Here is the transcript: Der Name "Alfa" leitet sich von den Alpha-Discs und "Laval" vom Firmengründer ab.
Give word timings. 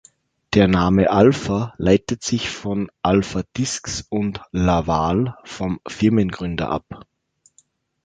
Der 0.55 0.67
Name 0.67 1.11
"Alfa" 1.11 1.75
leitet 1.77 2.23
sich 2.23 2.49
von 2.49 2.85
den 2.85 2.91
Alpha-Discs 3.03 4.07
und 4.09 4.41
"Laval" 4.51 5.37
vom 5.43 5.79
Firmengründer 5.87 6.71
ab. 6.71 7.05